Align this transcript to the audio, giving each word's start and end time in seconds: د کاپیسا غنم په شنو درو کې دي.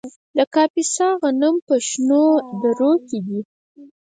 د 0.37 0.39
کاپیسا 0.53 1.07
غنم 1.21 1.55
په 1.67 1.75
شنو 1.87 2.25
درو 2.61 2.91
کې 3.07 3.19
دي. 3.25 3.41